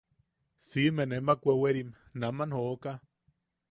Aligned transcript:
Siʼime 0.67 1.03
nemak 1.11 1.39
weweri 1.47 1.83
naman 2.21 2.51
jooka. 2.57 2.91